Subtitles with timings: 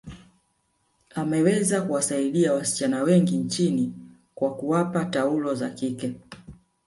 [1.15, 3.93] ameweza kuwasaidia wasichana wengi nchini
[4.35, 6.15] kwa kuwapa taulo za kike